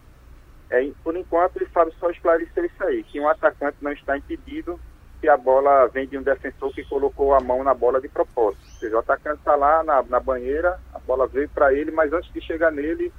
É, 0.71 0.91
por 1.03 1.17
enquanto, 1.17 1.57
ele 1.57 1.67
Fábio 1.67 1.95
só 1.99 2.11
esclareceu 2.11 2.65
isso 2.65 2.85
aí, 2.85 3.03
que 3.03 3.19
um 3.19 3.29
atacante 3.29 3.79
não 3.81 3.93
está 3.93 4.17
impedido 4.17 4.79
se 5.21 5.29
a 5.29 5.37
bola 5.37 5.89
vem 5.89 6.07
de 6.07 6.17
um 6.17 6.23
defensor 6.23 6.73
que 6.73 6.85
colocou 6.85 7.35
a 7.35 7.41
mão 7.41 7.65
na 7.65 7.75
bola 7.75 8.01
de 8.01 8.09
propósito. 8.09 8.63
Ou 8.65 8.79
seja, 8.79 8.97
o 8.97 8.99
atacante 9.01 9.39
está 9.39 9.57
lá 9.57 9.83
na, 9.83 10.03
na 10.03 10.21
banheira, 10.21 10.79
a 10.95 10.99
bola 11.01 11.27
veio 11.27 11.49
para 11.49 11.73
ele, 11.73 11.91
mas 11.91 12.13
antes 12.13 12.33
de 12.33 12.41
chegar 12.41 12.71
nele, 12.71 13.13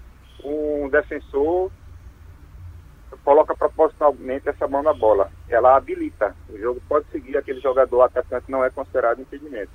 um 0.44 0.88
defensor 0.89 1.70
coloca 3.24 3.53
propositalmente 3.56 4.48
essa 4.48 4.68
mão 4.68 4.82
na 4.82 4.94
bola. 4.94 5.29
Ela 5.50 5.75
habilita. 5.75 6.34
O 6.50 6.58
jogo 6.58 6.82
pode 6.88 7.06
seguir, 7.12 7.38
aquele 7.38 7.60
jogador 7.60 8.03
atacante 8.03 8.50
não 8.50 8.63
é 8.63 8.70
considerado 8.70 9.22
impedimento. 9.22 9.72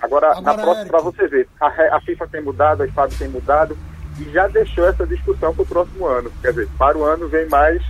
Agora, 0.00 0.30
Agora 0.32 0.56
na 0.56 0.62
próxima, 0.62 0.86
para 0.86 1.00
você 1.00 1.26
ver, 1.26 1.48
a, 1.60 1.96
a, 1.96 2.00
FIFA 2.00 2.28
tem 2.28 2.42
mudado, 2.42 2.82
a 2.82 2.88
FAB 2.88 3.12
tem 3.18 3.28
mudado 3.28 3.76
e 4.18 4.30
já 4.32 4.46
deixou 4.48 4.86
essa 4.86 5.06
discussão 5.06 5.54
para 5.54 5.62
o 5.62 5.66
próximo 5.66 6.06
ano. 6.06 6.30
Quer 6.40 6.50
dizer, 6.50 6.68
para 6.78 6.96
o 6.96 7.04
ano 7.04 7.28
vem 7.28 7.48
mais, 7.48 7.82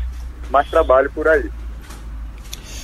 mais 0.50 0.68
trabalho 0.68 1.10
por 1.14 1.28
aí. 1.28 1.50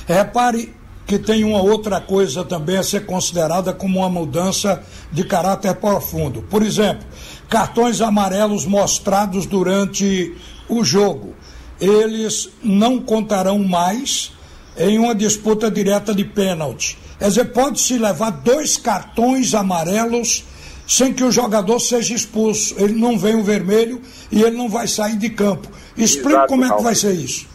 Repare 0.07 0.75
que 1.05 1.19
tem 1.19 1.43
uma 1.43 1.61
outra 1.61 1.99
coisa 1.99 2.43
também 2.43 2.77
a 2.77 2.83
ser 2.83 3.05
considerada 3.05 3.73
como 3.73 3.99
uma 3.99 4.09
mudança 4.09 4.81
de 5.11 5.23
caráter 5.23 5.75
profundo. 5.75 6.41
Por 6.43 6.63
exemplo, 6.63 7.05
cartões 7.49 7.99
amarelos 7.99 8.65
mostrados 8.65 9.45
durante 9.45 10.35
o 10.69 10.83
jogo. 10.85 11.35
Eles 11.79 12.49
não 12.63 12.99
contarão 12.99 13.59
mais 13.59 14.31
em 14.77 14.97
uma 14.97 15.13
disputa 15.13 15.69
direta 15.69 16.15
de 16.15 16.23
pênalti. 16.23 16.97
Quer 17.19 17.27
dizer, 17.27 17.45
pode-se 17.45 17.97
levar 17.97 18.29
dois 18.29 18.77
cartões 18.77 19.53
amarelos 19.53 20.45
sem 20.91 21.13
que 21.13 21.23
o 21.23 21.31
jogador 21.31 21.79
seja 21.79 22.13
expulso. 22.13 22.75
Ele 22.77 22.99
não 22.99 23.17
vem 23.17 23.33
o 23.35 23.43
vermelho 23.43 24.01
e 24.29 24.43
ele 24.43 24.57
não 24.57 24.67
vai 24.67 24.87
sair 24.87 25.17
de 25.17 25.29
campo. 25.29 25.69
Explique 25.95 26.47
como 26.47 26.65
é 26.65 26.75
que 26.75 26.83
vai 26.83 26.93
ser 26.93 27.13
isso. 27.13 27.49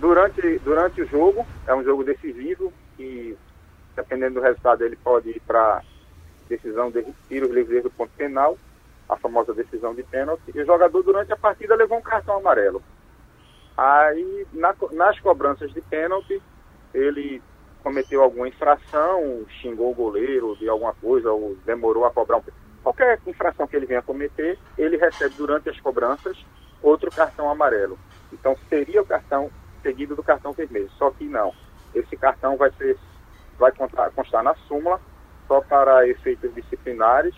Durante, 0.00 0.58
durante 0.64 1.02
o 1.02 1.06
jogo, 1.06 1.46
é 1.68 1.74
um 1.74 1.84
jogo 1.84 2.02
decisivo 2.02 2.72
e, 2.98 3.36
dependendo 3.94 4.34
do 4.34 4.40
resultado, 4.40 4.82
ele 4.82 4.96
pode 4.96 5.30
ir 5.30 5.40
para 5.46 5.82
decisão 6.48 6.90
de 6.90 7.06
tiros 7.28 7.52
livres 7.52 7.84
do 7.84 7.90
ponto 7.90 8.10
penal, 8.16 8.58
a 9.08 9.16
famosa 9.18 9.54
decisão 9.54 9.94
de 9.94 10.02
pênalti. 10.02 10.42
E 10.52 10.60
o 10.60 10.66
jogador, 10.66 11.00
durante 11.04 11.32
a 11.32 11.36
partida, 11.36 11.76
levou 11.76 11.98
um 11.98 12.02
cartão 12.02 12.38
amarelo. 12.38 12.82
Aí, 13.76 14.48
na, 14.52 14.74
nas 14.90 15.20
cobranças 15.20 15.72
de 15.72 15.80
pênalti, 15.80 16.42
ele 16.92 17.40
cometeu 17.84 18.20
alguma 18.20 18.48
infração, 18.48 19.44
xingou 19.60 19.92
o 19.92 19.94
goleiro 19.94 20.56
de 20.56 20.68
alguma 20.68 20.94
coisa, 20.94 21.30
ou 21.30 21.56
demorou 21.64 22.04
a 22.04 22.10
cobrar 22.10 22.38
um. 22.38 22.63
Qualquer 22.84 23.18
infração 23.26 23.66
que 23.66 23.74
ele 23.74 23.86
venha 23.86 24.02
cometer, 24.02 24.58
ele 24.78 24.96
recebe 24.96 25.34
durante 25.36 25.68
as 25.70 25.80
cobranças 25.80 26.36
outro 26.82 27.10
cartão 27.10 27.50
amarelo. 27.50 27.98
Então, 28.32 28.56
seria 28.68 29.00
o 29.00 29.06
cartão 29.06 29.50
seguido 29.82 30.14
do 30.14 30.22
cartão 30.22 30.52
vermelho. 30.52 30.90
Só 30.98 31.10
que 31.10 31.24
não. 31.24 31.52
Esse 31.94 32.16
cartão 32.16 32.56
vai 32.56 32.70
ser 32.72 32.96
vai 33.58 33.72
constar, 33.72 34.10
constar 34.12 34.42
na 34.42 34.54
súmula 34.68 35.00
só 35.46 35.60
para 35.62 36.06
efeitos 36.08 36.54
disciplinares, 36.54 37.34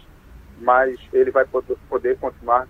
mas 0.58 0.98
ele 1.12 1.30
vai 1.30 1.44
poder, 1.44 1.76
poder 1.88 2.18
continuar 2.18 2.66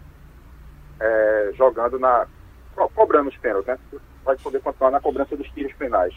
é, 1.01 1.51
jogando 1.55 1.99
na 1.99 2.27
co 2.75 2.89
cobrando 2.91 3.31
os 3.31 3.37
pênaltis, 3.39 3.69
né? 3.69 3.79
Vai 4.25 4.37
poder 4.37 4.61
continuar 4.61 4.91
na 4.91 5.01
cobrança 5.01 5.37
dos 5.37 5.49
tiros 5.51 5.73
penais. 5.75 6.15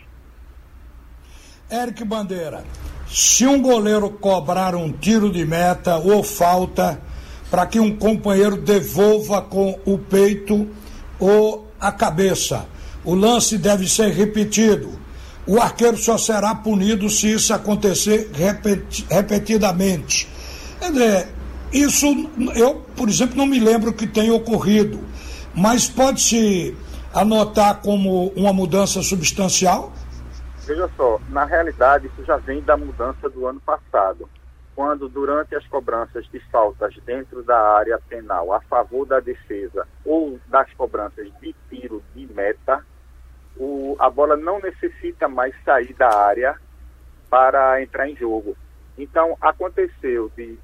Eric 1.72 2.04
Bandeira, 2.04 2.64
se 3.08 3.46
um 3.46 3.62
goleiro 3.62 4.10
cobrar 4.10 4.74
um 4.74 4.92
tiro 4.92 5.32
de 5.32 5.46
meta 5.46 5.98
ou 5.98 6.24
falta 6.24 7.00
para 7.52 7.68
que 7.68 7.80
um 7.80 7.96
companheiro 7.96 8.58
devolva 8.58 9.40
com 9.40 9.80
o 9.86 9.98
peito 9.98 10.68
ou 11.20 11.68
a 11.80 11.92
cabeça, 11.92 12.66
o 13.06 13.14
lance 13.14 13.56
deve 13.56 13.88
ser 13.88 14.12
repetido. 14.12 14.98
O 15.46 15.60
arqueiro 15.60 15.98
só 15.98 16.18
será 16.18 16.56
punido 16.56 17.08
se 17.08 17.32
isso 17.34 17.54
acontecer 17.54 18.32
repeti 18.34 19.06
repetidamente. 19.08 20.28
Dizer, 20.82 21.28
isso 21.72 22.08
eu, 22.56 22.82
por 22.96 23.08
exemplo, 23.08 23.38
não 23.38 23.46
me 23.46 23.60
lembro 23.60 23.94
que 23.94 24.08
tenha 24.08 24.34
ocorrido, 24.34 25.00
mas 25.54 25.88
pode-se 25.88 26.76
anotar 27.14 27.82
como 27.82 28.32
uma 28.36 28.52
mudança 28.52 29.04
substancial? 29.04 29.94
Veja 30.70 30.88
só, 30.96 31.20
na 31.30 31.46
realidade 31.46 32.06
isso 32.06 32.24
já 32.24 32.38
vem 32.38 32.62
da 32.62 32.78
mudança 32.78 33.28
do 33.28 33.48
ano 33.48 33.60
passado, 33.60 34.30
quando 34.76 35.10
durante 35.10 35.56
as 35.56 35.66
cobranças 35.66 36.28
de 36.28 36.40
faltas 36.52 36.96
dentro 37.08 37.42
da 37.42 37.60
área 37.60 38.00
penal 38.08 38.54
a 38.54 38.62
favor 38.62 39.04
da 39.04 39.20
defesa 39.20 39.88
ou 40.06 40.40
das 40.46 40.72
cobranças 40.76 41.28
de 41.42 41.56
tiro 41.72 42.04
de 42.14 42.32
meta, 42.32 42.86
o, 43.58 43.96
a 43.98 44.12
bola 44.12 44.38
não 44.38 44.60
necessita 44.60 45.28
mais 45.28 45.56
sair 45.66 45.92
da 45.96 46.16
área 46.16 46.56
para 47.32 47.82
entrar 47.82 48.08
em 48.08 48.16
jogo. 48.16 48.56
Então, 48.96 49.36
aconteceu 49.42 50.32
de, 50.38 50.56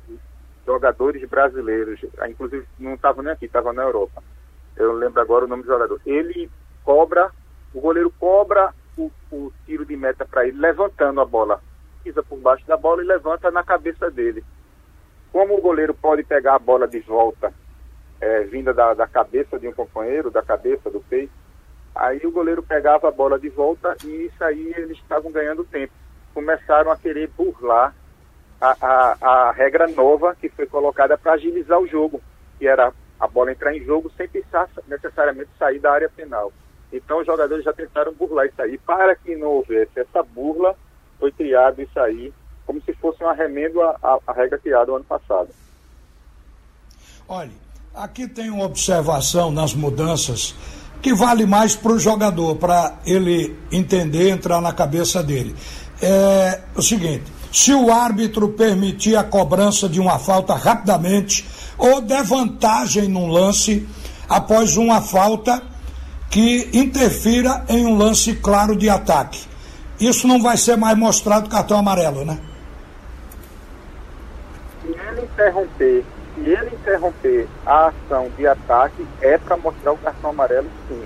jogadores 0.67 1.27
brasileiros, 1.27 1.99
ah, 2.19 2.29
inclusive 2.29 2.63
não 2.77 2.93
estavam 2.93 3.23
nem 3.23 3.33
aqui, 3.33 3.45
estavam 3.45 3.73
na 3.73 3.81
Europa. 3.81 4.21
Eu 4.77 4.93
lembro 4.93 5.19
agora 5.19 5.45
o 5.45 5.47
nome 5.47 5.63
do 5.63 5.69
jogador. 5.69 5.99
Ele 6.05 6.47
cobra, 6.83 7.31
o 7.73 7.81
goleiro 7.81 8.13
cobra 8.19 8.71
o, 8.97 9.11
o 9.31 9.51
tiro 9.65 9.85
de 9.85 9.95
meta 9.95 10.25
para 10.25 10.47
ele, 10.47 10.57
levantando 10.57 11.21
a 11.21 11.25
bola. 11.25 11.61
Pisa 12.03 12.21
por 12.23 12.37
baixo 12.39 12.65
da 12.67 12.77
bola 12.77 13.03
e 13.03 13.07
levanta 13.07 13.49
na 13.51 13.63
cabeça 13.63 14.09
dele. 14.11 14.43
Como 15.31 15.57
o 15.57 15.61
goleiro 15.61 15.93
pode 15.93 16.23
pegar 16.23 16.55
a 16.55 16.59
bola 16.59 16.87
de 16.87 16.99
volta, 16.99 17.53
é, 18.21 18.41
vinda 18.43 18.73
da, 18.73 18.93
da 18.93 19.07
cabeça 19.07 19.59
de 19.59 19.67
um 19.67 19.73
companheiro, 19.73 20.31
da 20.31 20.41
cabeça, 20.41 20.89
do 20.89 21.01
peito, 21.01 21.33
Aí 21.95 22.19
o 22.25 22.31
goleiro 22.31 22.61
pegava 22.61 23.07
a 23.07 23.11
bola 23.11 23.39
de 23.39 23.47
volta 23.47 23.95
e 24.03 24.25
isso 24.25 24.43
aí 24.43 24.73
eles 24.75 24.97
estavam 24.97 25.31
ganhando 25.31 25.63
tempo. 25.63 25.93
Começaram 26.33 26.91
a 26.91 26.97
querer 26.97 27.29
burlar 27.29 27.95
a, 28.59 28.75
a, 28.81 29.17
a 29.21 29.51
regra 29.53 29.87
nova 29.87 30.35
que 30.35 30.49
foi 30.49 30.65
colocada 30.65 31.17
para 31.17 31.33
agilizar 31.33 31.79
o 31.79 31.87
jogo, 31.87 32.21
que 32.59 32.67
era 32.67 32.91
a 33.17 33.27
bola 33.27 33.53
entrar 33.53 33.73
em 33.73 33.81
jogo 33.81 34.11
sem 34.17 34.27
precisar 34.27 34.69
necessariamente 34.89 35.49
sair 35.57 35.79
da 35.79 35.93
área 35.93 36.09
penal. 36.09 36.51
Então 36.95 37.19
os 37.19 37.25
jogadores 37.25 37.63
já 37.63 37.73
tentaram 37.73 38.13
burlar 38.13 38.45
isso 38.45 38.61
aí. 38.61 38.77
Para 38.77 39.15
que 39.15 39.35
não 39.35 39.47
houvesse 39.47 39.99
essa 39.99 40.23
burla, 40.23 40.75
foi 41.19 41.31
criado 41.31 41.81
isso 41.81 41.99
aí, 41.99 42.33
como 42.65 42.81
se 42.81 42.93
fosse 42.93 43.23
um 43.23 43.27
arremendo 43.27 43.81
à, 43.81 44.19
à 44.25 44.33
regra 44.33 44.57
criada 44.57 44.87
no 44.87 44.95
ano 44.95 45.05
passado. 45.05 45.49
Olha, 47.27 47.51
aqui 47.93 48.27
tem 48.27 48.49
uma 48.49 48.65
observação 48.65 49.51
nas 49.51 49.73
mudanças 49.73 50.55
que 51.01 51.13
vale 51.13 51.45
mais 51.45 51.75
para 51.75 51.91
o 51.91 51.99
jogador, 51.99 52.55
para 52.55 52.97
ele 53.05 53.55
entender, 53.71 54.29
entrar 54.29 54.61
na 54.61 54.73
cabeça 54.73 55.21
dele. 55.21 55.55
É 56.01 56.61
o 56.75 56.81
seguinte: 56.81 57.23
se 57.51 57.73
o 57.73 57.91
árbitro 57.91 58.49
permitir 58.49 59.15
a 59.15 59.23
cobrança 59.23 59.87
de 59.87 59.99
uma 59.99 60.19
falta 60.19 60.53
rapidamente 60.55 61.45
ou 61.77 62.01
der 62.01 62.23
vantagem 62.23 63.07
num 63.07 63.27
lance 63.27 63.87
após 64.27 64.77
uma 64.77 65.01
falta 65.01 65.61
que 66.29 66.69
interfira 66.73 67.63
em 67.69 67.85
um 67.85 67.97
lance 67.97 68.35
claro 68.35 68.75
de 68.75 68.89
ataque. 68.89 69.47
Isso 69.99 70.27
não 70.27 70.41
vai 70.41 70.57
ser 70.57 70.75
mais 70.75 70.97
mostrado 70.97 71.49
cartão 71.49 71.77
amarelo, 71.77 72.25
né? 72.25 72.37
Se 74.81 74.89
ele 74.89 75.21
interromper 75.21 76.05
se 76.35 76.49
ele 76.49 76.75
interromper 76.75 77.47
a 77.65 77.87
ação 77.87 78.29
de 78.37 78.45
ataque, 78.45 79.07
é 79.21 79.37
para 79.37 79.55
mostrar 79.55 79.93
o 79.93 79.97
cartão 79.97 80.31
amarelo 80.31 80.69
sim. 80.87 81.05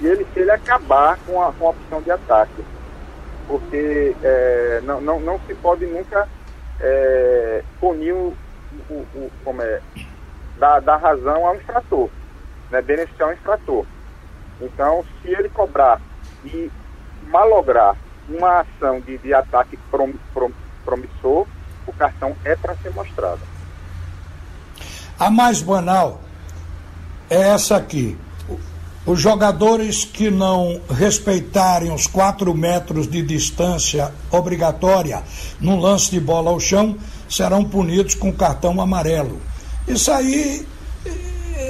E 0.00 0.06
ele, 0.06 0.26
se 0.32 0.40
ele 0.40 0.50
acabar 0.50 1.18
com 1.26 1.42
a, 1.42 1.52
com 1.52 1.68
a 1.68 1.70
opção 1.70 2.02
de 2.02 2.10
ataque. 2.10 2.64
Porque 3.48 4.14
é, 4.22 4.80
não, 4.84 5.00
não, 5.00 5.20
não 5.20 5.40
se 5.46 5.54
pode 5.54 5.86
nunca 5.86 6.28
é, 6.80 7.62
punir 7.80 8.12
o, 8.12 8.34
o, 8.90 8.94
o, 9.14 9.30
como 9.42 9.62
é, 9.62 9.80
dar, 10.58 10.80
dar 10.80 10.96
razão 10.98 11.46
ao 11.46 11.56
infrator, 11.56 12.10
né, 12.70 12.82
beneficiar 12.82 13.30
o 13.30 13.32
infrator. 13.32 13.86
Então, 14.60 15.04
se 15.22 15.28
ele 15.28 15.48
cobrar 15.48 16.00
e 16.44 16.70
malograr 17.28 17.96
uma 18.28 18.60
ação 18.60 19.00
de, 19.00 19.18
de 19.18 19.32
ataque 19.34 19.76
prom, 19.90 20.12
prom, 20.32 20.50
promissor, 20.84 21.46
o 21.86 21.92
cartão 21.92 22.34
é 22.44 22.56
para 22.56 22.74
ser 22.76 22.90
mostrado. 22.90 23.40
A 25.18 25.30
mais 25.30 25.62
banal 25.62 26.20
é 27.30 27.40
essa 27.40 27.76
aqui. 27.76 28.18
Os 29.06 29.20
jogadores 29.20 30.04
que 30.04 30.30
não 30.30 30.80
respeitarem 30.90 31.92
os 31.92 32.08
quatro 32.08 32.52
metros 32.52 33.06
de 33.08 33.22
distância 33.22 34.12
obrigatória 34.32 35.22
no 35.60 35.78
lance 35.78 36.10
de 36.10 36.18
bola 36.18 36.50
ao 36.50 36.58
chão 36.58 36.96
serão 37.28 37.64
punidos 37.64 38.16
com 38.16 38.32
cartão 38.32 38.80
amarelo. 38.80 39.40
Isso 39.86 40.10
aí 40.10 40.66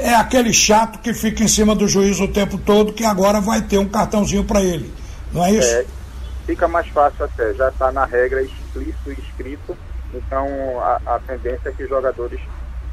é 0.07 0.15
aquele 0.15 0.53
chato 0.53 1.01
que 1.01 1.13
fica 1.13 1.43
em 1.43 1.49
cima 1.49 1.75
do 1.75 1.89
juiz 1.89 2.21
o 2.21 2.29
tempo 2.29 2.57
todo, 2.59 2.93
que 2.93 3.05
agora 3.05 3.41
vai 3.41 3.61
ter 3.63 3.79
um 3.79 3.89
cartãozinho 3.89 4.45
para 4.45 4.63
ele. 4.63 4.95
Não 5.33 5.45
é 5.45 5.51
isso? 5.51 5.69
É, 5.69 5.85
fica 6.47 6.69
mais 6.69 6.87
fácil 6.89 7.25
até, 7.25 7.53
já 7.55 7.69
está 7.69 7.91
na 7.91 8.05
regra 8.05 8.41
explícito 8.41 9.11
e 9.11 9.21
escrito, 9.21 9.77
então 10.15 10.47
a, 10.81 11.01
a 11.17 11.19
tendência 11.27 11.71
é 11.71 11.73
que 11.73 11.83
os 11.83 11.89
jogadores 11.89 12.41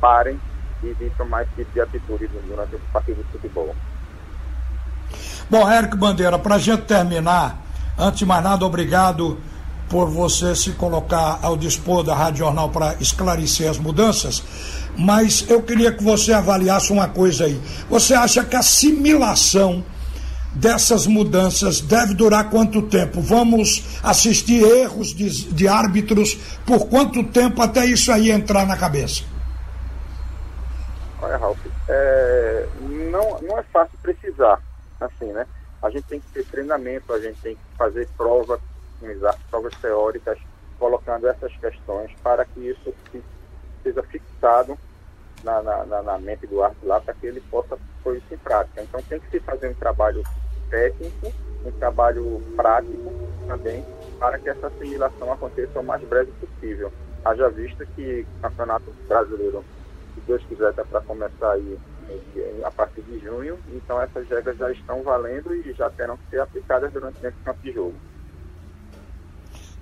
parem 0.02 0.40
e 0.82 0.92
de 0.96 1.10
tomar 1.12 1.44
esse 1.44 1.52
tipo 1.56 1.72
de 1.72 1.82
atitude 1.82 2.28
durante 2.48 2.76
o 2.76 2.80
partido 2.92 3.24
de 3.24 3.32
futebol. 3.32 3.76
Bom, 5.50 5.70
Érico 5.70 5.96
Bandeira, 5.96 6.40
para 6.40 6.56
a 6.56 6.60
gente 6.60 6.82
terminar, 6.84 7.62
antes 7.96 8.20
de 8.20 8.26
mais 8.26 8.44
nada, 8.44 8.66
obrigado 8.66 9.38
por 9.88 10.10
você 10.10 10.56
se 10.56 10.72
colocar 10.72 11.38
ao 11.44 11.56
dispor 11.56 12.04
da 12.04 12.16
Rádio 12.16 12.40
Jornal 12.40 12.70
para 12.70 12.96
esclarecer 12.96 13.70
as 13.70 13.78
mudanças, 13.78 14.44
mas 14.98 15.46
eu 15.50 15.62
queria 15.62 15.92
que 15.92 16.04
você 16.04 16.34
avaliasse 16.34 16.92
uma 16.92 17.08
coisa 17.08 17.46
aí. 17.46 17.60
Você 17.90 18.14
acha 18.14 18.44
que 18.44 18.56
a 18.56 18.60
assimilação 18.60 19.84
dessas 20.54 21.08
mudanças 21.08 21.82
deve 21.82 22.14
durar 22.14 22.50
quanto 22.50 22.82
tempo? 22.84 23.22
Vamos 23.22 24.00
assistir 24.04 24.64
erros 24.64 25.14
de, 25.14 25.52
de 25.52 25.68
árbitros 25.68 26.36
por 26.66 26.88
quanto 26.88 27.24
tempo 27.24 27.62
até 27.62 27.86
isso 27.86 28.12
aí 28.12 28.32
entrar 28.32 28.66
na 28.66 28.78
cabeça? 28.78 29.24
Olha, 31.22 31.38
Ralf, 31.38 31.60
é, 31.88 32.68
não, 33.12 33.42
não 33.42 33.58
é 33.58 33.64
fácil 33.64 33.98
precisar 34.02 34.62
assim, 35.00 35.32
né? 35.32 35.46
A 35.82 35.90
gente 35.90 36.04
tem 36.04 36.20
que 36.20 36.28
ter 36.34 36.46
treinamento, 36.46 37.12
a 37.12 37.20
gente 37.20 37.40
tem 37.42 37.56
que 37.56 37.78
fazer 37.78 38.08
prova, 38.18 38.60
provas 39.50 39.76
teóricas, 39.82 40.38
colocando 40.80 41.28
essas 41.28 41.56
questões 41.58 42.12
para 42.22 42.46
que 42.46 42.60
isso 42.60 42.94
seja 43.84 44.02
fixado 44.04 44.78
na, 45.44 45.62
na, 45.62 46.02
na 46.02 46.18
mente 46.20 46.48
do 46.48 46.64
árbitro 46.64 46.88
lá, 46.88 47.00
para 47.00 47.14
que 47.14 47.28
ele 47.28 47.42
possa 47.42 47.78
pôr 48.04 48.18
isso 48.18 48.34
em 48.34 48.38
prática. 48.38 48.82
Então 48.82 49.02
tem 49.04 49.20
que 49.20 49.30
se 49.30 49.40
fazer 49.42 49.70
um 49.70 49.74
trabalho 49.74 50.24
técnico, 50.70 51.34
um 51.66 51.72
trabalho 51.74 52.42
prático 52.56 53.12
também, 53.48 53.86
para 54.20 54.40
que 54.40 54.50
essa 54.50 54.68
assimilação 54.68 55.32
aconteça 55.32 55.80
o 55.80 55.84
mais 55.84 56.02
breve 56.04 56.32
possível. 56.34 56.92
Haja 57.24 57.50
vista 57.50 57.86
que 57.86 58.26
o 58.38 58.42
Campeonato 58.42 58.92
Brasileiro, 59.08 59.64
se 60.16 60.22
Deus 60.22 60.44
quiser, 60.46 60.70
está 60.70 60.84
para 60.84 61.02
começar 61.02 61.52
aí 61.52 61.78
a 62.64 62.72
partir 62.72 63.02
de 63.02 63.20
junho, 63.20 63.58
então 63.70 64.02
essas 64.02 64.28
regras 64.28 64.58
já 64.58 64.72
estão 64.72 65.02
valendo 65.04 65.54
e 65.56 65.74
já 65.74 65.90
terão 65.90 66.18
que 66.18 66.30
ser 66.30 66.42
aplicadas 66.42 66.92
durante 66.92 67.26
esse 67.26 67.38
campo 67.44 67.62
de 67.62 67.72
jogo. 67.72 67.96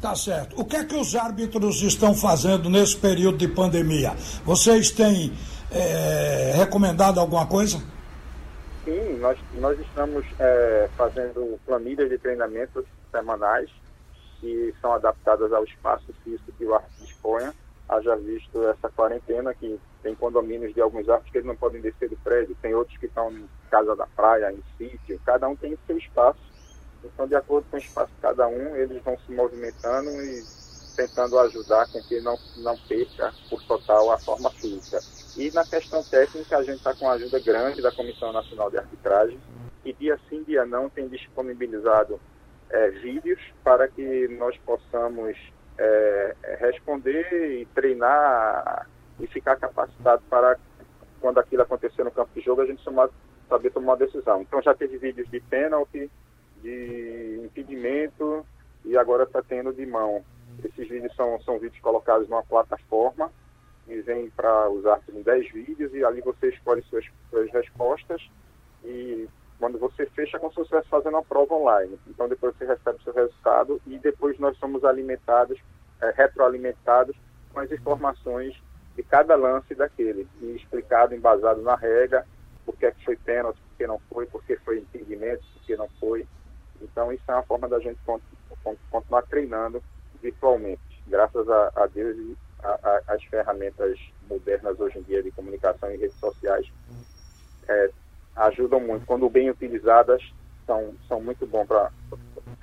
Tá 0.01 0.15
certo. 0.15 0.59
O 0.59 0.65
que 0.65 0.75
é 0.75 0.83
que 0.83 0.95
os 0.95 1.15
árbitros 1.15 1.81
estão 1.83 2.15
fazendo 2.15 2.69
nesse 2.69 2.97
período 2.97 3.37
de 3.37 3.47
pandemia? 3.47 4.13
Vocês 4.43 4.89
têm 4.89 5.31
é, 5.71 6.53
recomendado 6.55 7.19
alguma 7.19 7.45
coisa? 7.45 7.77
Sim, 8.83 9.19
nós, 9.19 9.37
nós 9.59 9.79
estamos 9.79 10.25
é, 10.39 10.89
fazendo 10.97 11.59
planilhas 11.67 12.09
de 12.09 12.17
treinamento 12.17 12.83
semanais 13.11 13.69
que 14.39 14.73
são 14.81 14.91
adaptadas 14.93 15.53
ao 15.53 15.63
espaço 15.63 16.07
físico 16.23 16.51
que 16.57 16.65
o 16.65 16.73
árbitro 16.73 17.05
disponha 17.05 17.53
haja 17.91 18.15
visto 18.15 18.65
essa 18.69 18.89
quarentena, 18.89 19.53
que 19.53 19.77
tem 20.01 20.15
condomínios 20.15 20.73
de 20.73 20.81
alguns 20.81 21.07
árvores 21.09 21.31
que 21.31 21.37
eles 21.37 21.47
não 21.47 21.55
podem 21.57 21.81
descer 21.81 22.09
do 22.09 22.15
prédio, 22.17 22.55
tem 22.61 22.73
outros 22.73 22.97
que 22.97 23.05
estão 23.05 23.29
em 23.31 23.47
casa 23.69 23.95
da 23.95 24.07
praia, 24.07 24.51
em 24.51 24.63
sítio, 24.77 25.19
cada 25.25 25.47
um 25.49 25.55
tem 25.55 25.77
seu 25.85 25.97
espaço. 25.97 26.39
Então, 27.03 27.27
de 27.27 27.35
acordo 27.35 27.65
com 27.69 27.77
o 27.77 27.79
espaço 27.79 28.11
de 28.13 28.21
cada 28.21 28.47
um, 28.47 28.75
eles 28.75 29.01
vão 29.03 29.17
se 29.25 29.31
movimentando 29.31 30.09
e 30.09 30.45
tentando 30.95 31.39
ajudar 31.39 31.87
com 31.91 32.01
que 32.03 32.19
não, 32.19 32.37
não 32.57 32.77
perca 32.77 33.33
por 33.49 33.61
total 33.63 34.11
a 34.11 34.17
forma 34.19 34.51
física. 34.51 35.03
E 35.35 35.49
na 35.51 35.65
questão 35.65 36.03
técnica, 36.03 36.57
a 36.57 36.63
gente 36.63 36.77
está 36.77 36.93
com 36.93 37.09
a 37.09 37.13
ajuda 37.13 37.39
grande 37.39 37.81
da 37.81 37.91
Comissão 37.91 38.33
Nacional 38.33 38.69
de 38.69 38.77
Arbitragem, 38.77 39.39
que 39.83 39.93
dia 39.93 40.19
sim, 40.29 40.43
dia 40.43 40.65
não, 40.65 40.89
tem 40.89 41.07
disponibilizado 41.07 42.19
é, 42.69 42.89
vídeos 42.89 43.39
para 43.63 43.87
que 43.87 44.27
nós 44.27 44.57
possamos 44.65 45.37
é, 45.77 46.35
responder 46.59 47.61
e 47.61 47.65
treinar 47.67 48.87
e 49.19 49.27
ficar 49.27 49.55
capacitado 49.55 50.21
para 50.29 50.57
quando 51.19 51.39
aquilo 51.39 51.61
acontecer 51.61 52.03
no 52.03 52.11
campo 52.11 52.31
de 52.33 52.41
jogo 52.41 52.61
a 52.61 52.65
gente 52.65 52.83
saber 53.47 53.69
tomar 53.71 53.93
uma 53.93 53.97
decisão. 53.97 54.41
Então 54.41 54.61
já 54.61 54.73
teve 54.73 54.97
vídeos 54.97 55.29
de 55.29 55.39
pênalti, 55.39 56.09
de 56.61 57.41
impedimento 57.43 58.45
e 58.85 58.97
agora 58.97 59.23
está 59.23 59.41
tendo 59.41 59.73
de 59.73 59.85
mão. 59.85 60.23
Esses 60.63 60.87
vídeos 60.87 61.15
são, 61.15 61.39
são 61.41 61.59
vídeos 61.59 61.81
colocados 61.81 62.27
numa 62.27 62.43
plataforma 62.43 63.31
e 63.87 63.99
vem 64.01 64.29
para 64.29 64.69
usar 64.69 64.99
em 65.13 65.21
10 65.21 65.51
vídeos 65.51 65.93
e 65.93 66.03
ali 66.03 66.21
você 66.21 66.49
escolhe 66.49 66.81
suas, 66.83 67.05
suas 67.29 67.51
respostas 67.51 68.21
e 68.83 69.27
quando 69.61 69.77
você 69.77 70.07
fecha, 70.07 70.37
é 70.37 70.39
como 70.39 70.51
se 70.51 70.55
você 70.55 70.61
estivesse 70.63 70.89
fazendo 70.89 71.13
uma 71.13 71.23
prova 71.23 71.53
online. 71.53 71.99
Então, 72.07 72.27
depois 72.27 72.55
você 72.57 72.65
recebe 72.65 72.97
o 72.97 73.03
seu 73.03 73.13
resultado 73.13 73.79
e 73.85 73.99
depois 73.99 74.39
nós 74.39 74.57
somos 74.57 74.83
alimentados, 74.83 75.59
é, 76.01 76.11
retroalimentados 76.17 77.15
com 77.53 77.59
as 77.59 77.71
informações 77.71 78.59
de 78.95 79.03
cada 79.03 79.35
lance 79.35 79.75
daquele, 79.75 80.27
e 80.41 80.55
explicado, 80.55 81.13
embasado 81.13 81.61
na 81.61 81.75
regra, 81.75 82.25
por 82.65 82.75
que, 82.75 82.87
é 82.87 82.91
que 82.91 83.05
foi 83.05 83.15
pênalti, 83.15 83.61
por 83.61 83.77
que 83.77 83.87
não 83.87 83.99
foi, 84.11 84.25
por 84.25 84.43
que 84.43 84.55
foi 84.57 84.79
impedimento, 84.79 85.43
por 85.53 85.61
que 85.63 85.77
não 85.77 85.87
foi. 85.99 86.27
Então, 86.81 87.11
isso 87.11 87.23
é 87.27 87.33
uma 87.33 87.43
forma 87.43 87.67
da 87.67 87.79
gente 87.79 87.99
continuar 88.91 89.23
treinando 89.23 89.81
virtualmente, 90.21 90.81
graças 91.07 91.49
a, 91.49 91.71
a 91.75 91.87
Deus 91.87 92.15
e 92.17 92.37
às 93.07 93.23
ferramentas 93.23 93.97
modernas 94.29 94.79
hoje 94.79 94.99
em 94.99 95.03
dia 95.03 95.23
de 95.23 95.31
comunicação 95.31 95.91
e 95.91 95.97
redes 95.97 96.17
sociais. 96.19 96.65
É, 97.67 97.89
ajudam 98.35 98.79
muito. 98.79 99.05
Quando 99.05 99.29
bem 99.29 99.49
utilizadas, 99.49 100.21
são, 100.65 100.93
são 101.07 101.21
muito 101.21 101.45
bom 101.47 101.65
para 101.65 101.89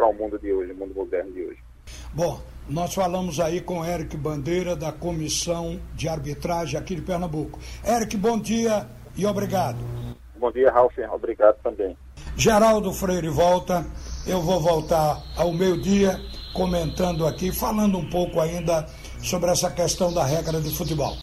o 0.00 0.12
mundo 0.12 0.38
de 0.38 0.52
hoje, 0.52 0.72
o 0.72 0.76
mundo 0.76 0.94
moderno 0.94 1.33
de 1.33 1.42
hoje. 1.42 1.59
Bom, 2.12 2.40
nós 2.68 2.94
falamos 2.94 3.40
aí 3.40 3.61
com 3.61 3.85
Eric 3.85 4.16
Bandeira, 4.16 4.76
da 4.76 4.92
Comissão 4.92 5.81
de 5.94 6.09
Arbitragem 6.09 6.78
aqui 6.78 6.94
de 6.94 7.02
Pernambuco. 7.02 7.59
Eric, 7.85 8.16
bom 8.16 8.38
dia 8.38 8.87
e 9.16 9.26
obrigado. 9.26 9.78
Bom 10.38 10.52
dia, 10.52 10.70
Ralf. 10.70 10.96
Obrigado 11.12 11.57
também. 11.62 11.96
Geraldo 12.37 12.92
Freire 12.92 13.28
volta. 13.28 13.85
Eu 14.29 14.43
vou 14.43 14.61
voltar 14.61 15.23
ao 15.35 15.51
meio-dia 15.55 16.21
comentando 16.53 17.27
aqui, 17.27 17.51
falando 17.51 17.97
um 17.97 18.11
pouco 18.11 18.38
ainda 18.41 18.87
sobre 19.23 19.51
essa 19.51 19.71
questão 19.71 20.12
da 20.12 20.23
regra 20.23 20.61
de 20.61 20.69
futebol. 20.69 21.17